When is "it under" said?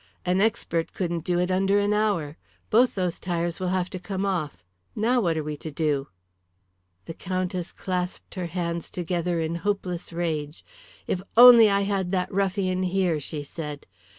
1.37-1.77